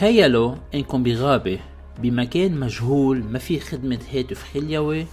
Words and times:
تخيلوا 0.00 0.54
انكم 0.74 1.02
بغابة 1.02 1.58
بمكان 1.98 2.60
مجهول 2.60 3.24
ما 3.24 3.38
في 3.38 3.60
خدمة 3.60 3.98
هاتف 4.14 4.54
خليوي 4.54 5.06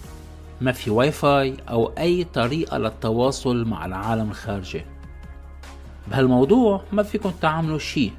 ما 0.62 0.72
في 0.72 0.90
واي 0.90 1.12
فاي 1.12 1.58
أو 1.70 1.92
أي 1.98 2.24
طريقة 2.24 2.78
للتواصل 2.78 3.66
مع 3.66 3.86
العالم 3.86 4.30
الخارجي. 4.30 4.82
بهالموضوع 6.08 6.84
ما 6.92 7.04
فيكم 7.04 7.32
تعملوا 7.42 7.80
شي 7.80 8.12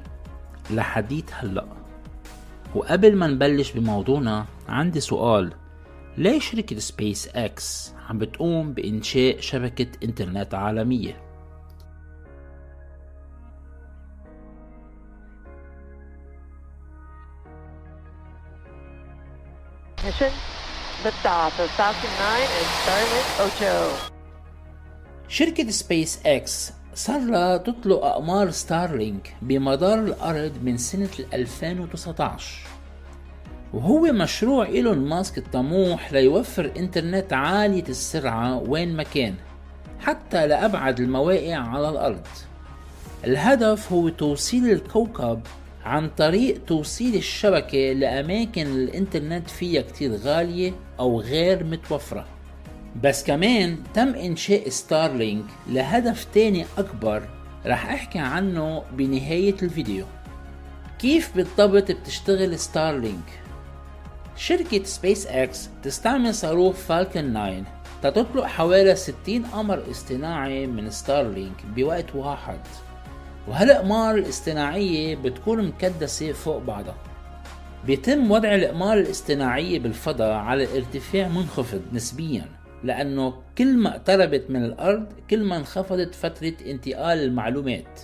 لحديت 0.71 1.31
هلأ. 1.33 1.65
وقبل 2.75 3.15
ما 3.15 3.27
نبلش 3.27 3.71
بموضوعنا 3.71 4.45
عندي 4.67 4.99
سؤال. 4.99 5.53
ليش 6.17 6.51
شركة 6.51 6.79
سبيس 6.79 7.27
إكس 7.27 7.93
عم 8.09 8.17
بتقوم 8.17 8.73
بإنشاء 8.73 9.39
شبكة 9.39 9.87
إنترنت 10.03 10.53
عالمية؟ 10.53 11.28
Mission 20.09 20.33
liftoff 21.03 21.53
of 21.63 21.69
Falcon 21.77 22.09
9 22.17 22.41
and 22.57 22.67
Starlink 22.81 23.27
Ocho. 23.45 23.75
شركة 25.27 25.69
سبيس 25.69 26.19
إكس 26.25 26.71
لها 27.09 27.57
تطلق 27.57 28.05
أقمار 28.05 28.51
Starlink 28.51 29.35
بمدار 29.41 29.99
الأرض 29.99 30.51
من 30.63 30.77
سنة 30.77 31.09
2019 31.33 32.57
وهو 33.73 34.01
مشروع 34.01 34.65
إيلون 34.65 34.97
ماسك 34.97 35.37
الطموح 35.37 36.13
ليوفر 36.13 36.71
إنترنت 36.77 37.33
عالية 37.33 37.89
السرعة 37.89 38.57
وين 38.57 38.95
ما 38.95 39.03
كان 39.03 39.35
حتى 39.99 40.47
لأبعد 40.47 40.99
المواقع 40.99 41.55
على 41.55 41.89
الأرض 41.89 42.27
الهدف 43.25 43.91
هو 43.91 44.09
توصيل 44.09 44.71
الكوكب 44.71 45.41
عن 45.89 46.09
طريق 46.09 46.65
توصيل 46.67 47.15
الشبكة 47.15 47.93
لأماكن 47.93 48.67
الإنترنت 48.67 49.49
فيها 49.49 49.81
كتير 49.81 50.15
غالية 50.15 50.73
أو 50.99 51.21
غير 51.21 51.63
متوفرة. 51.63 52.25
بس 53.03 53.23
كمان 53.23 53.77
تم 53.93 54.15
إنشاء 54.15 54.69
ستارلينك 54.69 55.45
لهدف 55.69 56.27
تاني 56.33 56.65
أكبر 56.77 57.23
رح 57.65 57.91
أحكي 57.91 58.19
عنه 58.19 58.83
بنهاية 58.91 59.55
الفيديو. 59.63 60.05
كيف 60.99 61.35
بالضبط 61.35 61.91
بتشتغل 61.91 62.59
ستارلينك 62.59 63.41
شركة 64.35 64.83
سبيس 64.83 65.27
إكس 65.27 65.69
تستعمل 65.83 66.35
صاروخ 66.35 66.75
فالكن 66.75 67.33
9 68.01 68.11
تطلق 68.11 68.45
حوالي 68.45 68.95
60 68.95 69.45
قمر 69.53 69.83
اصطناعي 69.91 70.67
من 70.67 70.89
ستارلينك 70.89 71.65
بوقت 71.75 72.15
واحد. 72.15 72.59
وهالأقمار 73.47 74.15
الاصطناعية 74.15 75.15
بتكون 75.15 75.67
مكدسة 75.67 76.31
فوق 76.31 76.57
بعضها. 76.57 76.95
بيتم 77.85 78.31
وضع 78.31 78.55
الأقمار 78.55 78.99
الاصطناعية 78.99 79.79
بالفضاء 79.79 80.33
على 80.33 80.77
ارتفاع 80.77 81.27
منخفض 81.27 81.81
نسبيا 81.93 82.45
لأنه 82.83 83.33
كل 83.57 83.77
ما 83.77 83.89
اقتربت 83.89 84.45
من 84.49 84.65
الأرض 84.65 85.05
كل 85.29 85.43
ما 85.43 85.57
انخفضت 85.57 86.15
فترة 86.15 86.53
انتقال 86.65 87.19
المعلومات. 87.23 87.99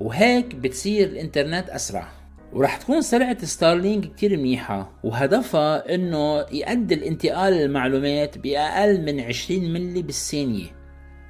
وهيك 0.00 0.54
بتصير 0.54 1.08
الإنترنت 1.08 1.70
أسرع. 1.70 2.08
ورح 2.52 2.76
تكون 2.76 3.02
سرعة 3.02 3.44
ستارلينك 3.44 4.12
كتير 4.14 4.36
منيحة 4.36 4.90
وهدفها 5.04 5.94
إنه 5.94 6.38
يؤدي 6.52 6.94
الانتقال 6.94 7.52
المعلومات 7.52 8.38
بأقل 8.38 9.00
من 9.00 9.20
20 9.20 9.72
ملي 9.72 10.02
بالثانية. 10.02 10.81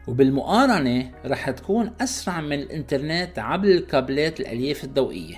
وبالمقارنة 0.06 1.10
رح 1.26 1.50
تكون 1.50 1.92
أسرع 2.00 2.40
من 2.40 2.52
الإنترنت 2.52 3.38
عبر 3.38 3.68
الكابلات 3.68 4.40
الألياف 4.40 4.84
الضوئية. 4.84 5.36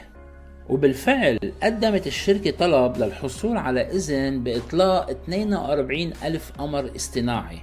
وبالفعل 0.69 1.39
قدمت 1.63 2.07
الشركة 2.07 2.51
طلب 2.51 2.97
للحصول 2.99 3.57
على 3.57 3.81
إذن 3.81 4.45
بإطلاق 4.45 5.11
42 5.11 6.13
ألف 6.25 6.53
قمر 6.59 6.91
اصطناعي 6.97 7.59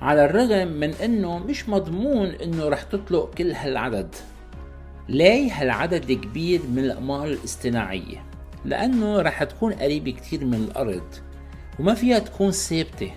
على 0.00 0.24
الرغم 0.24 0.68
من 0.68 0.94
أنه 0.94 1.38
مش 1.38 1.68
مضمون 1.68 2.28
أنه 2.28 2.68
رح 2.68 2.82
تطلق 2.82 3.34
كل 3.34 3.52
هالعدد. 3.52 4.14
ليه 5.08 5.52
هالعدد 5.52 6.10
الكبير 6.10 6.60
من 6.66 6.78
الأقمار 6.78 7.26
الاصطناعية؟ 7.26 8.24
لأنه 8.64 9.22
رح 9.22 9.44
تكون 9.44 9.72
قريبة 9.72 10.10
كتير 10.10 10.44
من 10.44 10.54
الأرض 10.54 11.14
وما 11.78 11.94
فيها 11.94 12.18
تكون 12.18 12.50
ثابتة. 12.50 13.10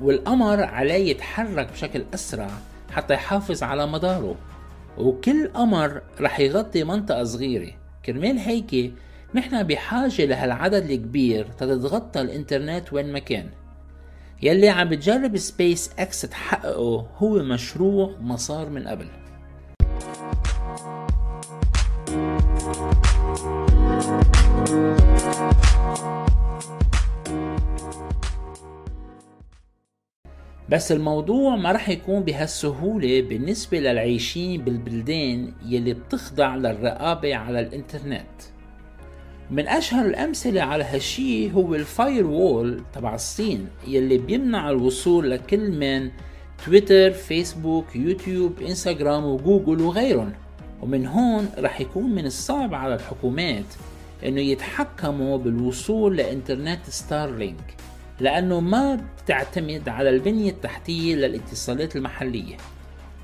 والقمر 0.00 0.64
عليه 0.64 1.10
يتحرك 1.10 1.72
بشكل 1.72 2.04
أسرع 2.14 2.50
حتى 2.90 3.14
يحافظ 3.14 3.62
على 3.62 3.86
مداره. 3.86 4.36
وكل 4.98 5.48
قمر 5.54 6.02
رح 6.20 6.40
يغطي 6.40 6.84
منطقة 6.84 7.24
صغيرة. 7.24 7.72
كرمال 8.04 8.38
هيك 8.38 8.92
نحن 9.34 9.62
بحاجة 9.62 10.24
لهالعدد 10.24 10.90
الكبير 10.90 11.44
تتغطى 11.44 12.20
الإنترنت 12.20 12.92
وين 12.92 13.12
ما 13.12 13.18
كان. 13.18 13.48
يلي 14.42 14.68
عم 14.68 14.88
بتجرب 14.88 15.36
سبيس 15.36 15.90
إكس 15.98 16.20
تحققه 16.20 17.06
هو 17.16 17.42
مشروع 17.42 18.14
ما 18.20 18.36
صار 18.36 18.68
من 18.68 18.88
قبل. 18.88 19.06
بس 30.70 30.92
الموضوع 30.92 31.56
ما 31.56 31.72
رح 31.72 31.88
يكون 31.88 32.20
بهالسهولة 32.20 33.20
بالنسبة 33.20 33.78
للعايشين 33.78 34.64
بالبلدان 34.64 35.52
يلي 35.66 35.94
بتخضع 35.94 36.56
للرقابة 36.56 37.34
على 37.36 37.60
الإنترنت. 37.60 38.26
من 39.50 39.68
أشهر 39.68 40.06
الأمثلة 40.06 40.62
على 40.62 40.84
هالشي 40.84 41.52
هو 41.52 41.74
ال 41.74 42.26
firewall 42.26 42.82
تبع 42.94 43.14
الصين 43.14 43.66
يلي 43.86 44.18
بيمنع 44.18 44.70
الوصول 44.70 45.30
لكل 45.30 45.70
من 45.70 46.10
تويتر، 46.64 47.10
فيسبوك، 47.10 47.96
يوتيوب، 47.96 48.62
إنستغرام 48.62 49.24
وجوجل 49.24 49.80
وغيرهم. 49.80 50.32
ومن 50.82 51.06
هون 51.06 51.48
رح 51.58 51.80
يكون 51.80 52.14
من 52.14 52.26
الصعب 52.26 52.74
على 52.74 52.94
الحكومات 52.94 53.64
إنه 54.26 54.40
يتحكموا 54.40 55.38
بالوصول 55.38 56.16
لإنترنت 56.16 56.90
ستارلينك. 56.90 57.74
لأنه 58.20 58.60
ما 58.60 59.00
بتعتمد 59.24 59.88
على 59.88 60.10
البنية 60.10 60.50
التحتية 60.50 61.14
للاتصالات 61.14 61.96
المحلية. 61.96 62.56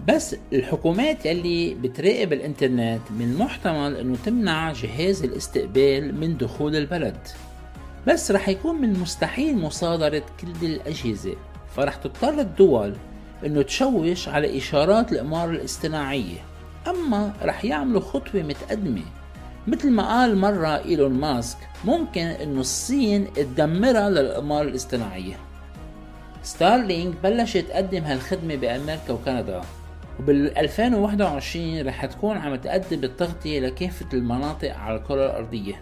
بس 0.09 0.37
الحكومات 0.53 1.27
يلي 1.27 1.75
بتراقب 1.75 2.33
الإنترنت 2.33 3.01
من 3.11 3.23
المحتمل 3.33 3.97
إنه 3.97 4.17
تمنع 4.25 4.73
جهاز 4.73 5.25
الاستقبال 5.25 6.21
من 6.21 6.37
دخول 6.37 6.77
البلد. 6.77 7.17
بس 8.07 8.31
رح 8.31 8.49
يكون 8.49 8.81
من 8.81 8.95
المستحيل 8.95 9.59
مصادرة 9.59 10.23
كل 10.41 10.67
الأجهزة. 10.67 11.35
فرح 11.77 11.95
تضطر 11.95 12.41
الدول 12.41 12.95
إنه 13.47 13.63
تشوش 13.63 14.29
على 14.29 14.59
إشارات 14.59 15.13
الاقمار 15.13 15.51
الاصطناعية. 15.51 16.39
أما 16.89 17.33
رح 17.43 17.65
يعملوا 17.65 18.01
خطوة 18.01 18.43
متقدمة 18.43 19.03
مثل 19.67 19.91
ما 19.91 20.09
قال 20.09 20.39
مرة 20.39 20.69
إيلون 20.69 21.13
ماسك 21.13 21.59
ممكن 21.85 22.21
إنه 22.21 22.61
الصين 22.61 23.33
تدمرها 23.33 24.11
للأقمار 24.11 24.63
الاصطناعية. 24.63 25.37
ستارلينك 26.43 27.15
بلشت 27.23 27.57
تقدم 27.57 28.05
هالخدمة 28.05 28.55
بأمريكا 28.55 29.13
وكندا 29.13 29.61
وبال 30.21 30.59
2021 30.59 31.87
رح 31.87 32.07
تكون 32.07 32.37
عم 32.37 32.57
تقدم 32.57 33.05
التغطية 33.05 33.61
لكافة 33.61 34.07
المناطق 34.13 34.77
على 34.77 34.97
الكرة 34.97 35.25
الأرضية. 35.27 35.81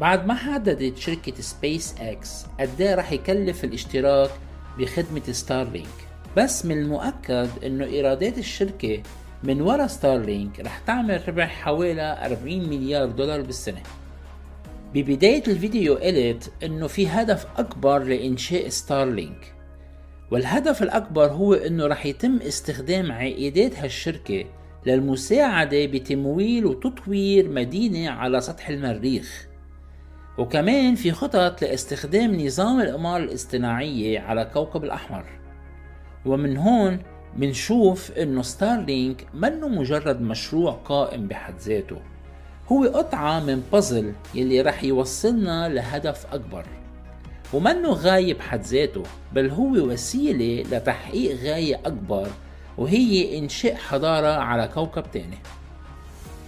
بعد 0.00 0.26
ما 0.26 0.34
حددت 0.34 0.98
شركة 0.98 1.42
سبيس 1.42 1.94
إكس 2.00 2.46
قد 2.60 2.82
رح 2.82 3.12
يكلف 3.12 3.64
الاشتراك 3.64 4.30
بخدمة 4.78 5.32
ستارلينك 5.32 6.06
بس 6.36 6.66
من 6.66 6.78
المؤكد 6.78 7.48
إنه 7.64 7.84
إيرادات 7.84 8.38
الشركة 8.38 9.02
من 9.42 9.60
ورا 9.60 9.86
ستارلينك 9.86 10.60
رح 10.60 10.78
تعمل 10.78 11.28
ربح 11.28 11.62
حوالي 11.62 12.18
40 12.26 12.68
مليار 12.68 13.06
دولار 13.06 13.40
بالسنة. 13.40 13.82
ببداية 14.94 15.42
الفيديو 15.48 15.94
قلت 15.94 16.52
إنه 16.62 16.86
في 16.86 17.08
هدف 17.08 17.46
أكبر 17.56 17.98
لإنشاء 17.98 18.68
ستارلينك 18.68 19.54
والهدف 20.30 20.82
الأكبر 20.82 21.26
هو 21.26 21.54
أنه 21.54 21.86
رح 21.86 22.06
يتم 22.06 22.36
استخدام 22.36 23.12
عائدات 23.12 23.78
هالشركة 23.78 24.44
للمساعدة 24.86 25.86
بتمويل 25.86 26.66
وتطوير 26.66 27.48
مدينة 27.48 28.10
على 28.10 28.40
سطح 28.40 28.68
المريخ. 28.68 29.46
وكمان 30.38 30.94
في 30.94 31.12
خطط 31.12 31.62
لاستخدام 31.62 32.40
نظام 32.40 32.80
الأقمار 32.80 33.20
الاصطناعية 33.20 34.20
على 34.20 34.50
كوكب 34.54 34.84
الأحمر. 34.84 35.24
ومن 36.26 36.56
هون 36.56 36.98
منشوف 37.38 38.12
إنه 38.12 38.42
ستارلينك 38.42 39.26
منه 39.34 39.68
مجرد 39.68 40.20
مشروع 40.20 40.72
قائم 40.72 41.28
بحد 41.28 41.54
ذاته. 41.58 41.96
هو 42.72 42.84
قطعة 42.84 43.40
من 43.40 43.62
بازل 43.72 44.12
يلي 44.34 44.60
رح 44.60 44.84
يوصلنا 44.84 45.68
لهدف 45.68 46.26
أكبر. 46.34 46.64
ومنه 47.52 47.88
غاية 47.88 48.34
بحد 48.34 48.62
ذاته 48.62 49.02
بل 49.32 49.50
هو 49.50 49.72
وسيلة 49.72 50.62
لتحقيق 50.62 51.36
غاية 51.36 51.80
أكبر 51.84 52.28
وهي 52.78 53.38
إنشاء 53.38 53.74
حضارة 53.74 54.28
على 54.28 54.68
كوكب 54.74 55.04
تاني. 55.12 55.38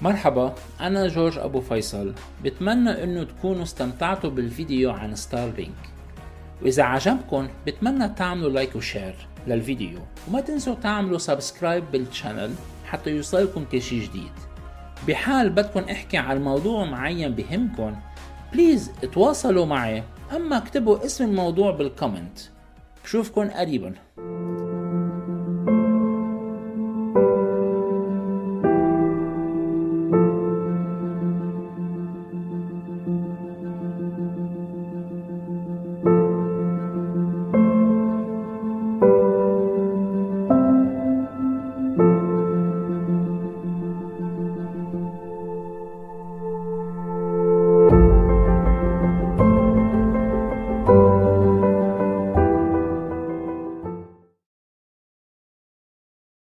مرحبا 0.03 0.55
أنا 0.81 1.09
جورج 1.09 1.39
أبو 1.39 1.61
فيصل. 1.61 2.15
بتمنى 2.45 3.05
أنه 3.05 3.25
تكونوا 3.25 3.63
استمتعتوا 3.63 4.31
بالفيديو 4.31 4.91
عن 4.91 5.15
ستارلينك 5.15 5.91
وإذا 6.63 6.83
عجبكم 6.83 7.49
بتمنى 7.67 8.09
تعملوا 8.09 8.51
like 8.51 8.77
و 8.77 8.85
share 8.85 9.28
للفيديو. 9.49 9.99
وما 10.29 10.41
تنسوا 10.41 10.75
تعملوا 10.75 11.19
subscribe 11.19 11.85
بال 11.93 12.07
channel 12.07 12.55
حتى 12.87 13.11
يوصلكم 13.11 13.65
كل 13.73 13.83
شي 13.83 14.01
جديد. 14.01 14.33
بحال 15.09 15.51
بدكم 15.51 15.81
احكي 15.81 16.17
عن 16.17 16.45
موضوع 16.45 16.85
معين 16.85 17.35
بهمكم 17.35 17.97
please 18.53 18.91
تواصلوا 19.13 19.67
معي. 19.67 20.03
أما 20.37 20.59
اكتبوا 20.59 21.05
اسم 21.05 21.25
الموضوع 21.25 21.71
بال 21.71 21.86
comment 21.86 22.39
بشوفكن 23.05 23.49
قريبا. 23.51 23.95